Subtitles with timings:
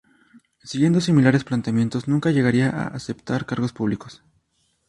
[0.63, 4.23] Siguiendo similares planteamientos nunca llegaría a aceptar cargos públicos.